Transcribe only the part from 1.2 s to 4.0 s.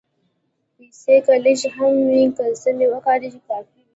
که لږې هم وي، که سمې وکارېږي، کافي وي.